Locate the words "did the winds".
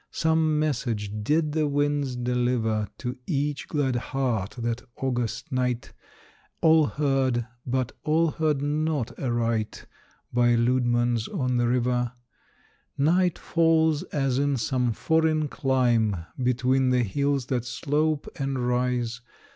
1.21-2.15